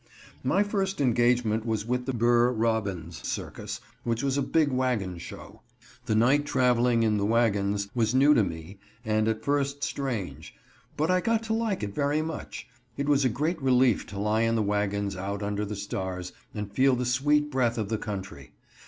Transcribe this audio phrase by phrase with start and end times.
[0.43, 5.61] My first engagement was with the Burr Bobbins circus, which was a big wagon show.
[6.07, 10.55] The night traveling in the wagons was new to me, and at first strange.
[10.97, 12.67] But I got to like it very much.
[12.97, 16.73] It was a great relief to lie in the wagons, out under the stars, and
[16.73, 18.53] feel the sweet breath of the country.